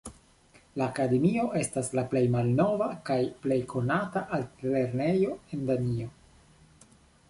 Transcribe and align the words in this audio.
La 0.81 0.85
akademio 0.91 1.43
estas 1.59 1.91
la 1.99 2.05
plej 2.15 2.23
malnova 2.37 2.89
kaj 3.11 3.19
plej 3.45 3.61
konata 3.75 4.27
altlernejo 4.41 5.41
en 5.55 5.67
Danio. 5.73 6.15